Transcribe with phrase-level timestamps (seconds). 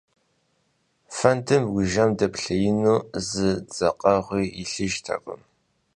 [1.17, 5.41] Фэндым уи жьэм дэпхьеину зы дзэкъэгъуи илъыжтэкъым.